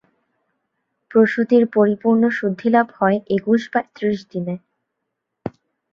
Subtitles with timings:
[1.11, 4.55] প্রসূতির পরিপূর্ণ শুদ্ধিলাভ হয় একুশ বা ত্রিশ দিনে।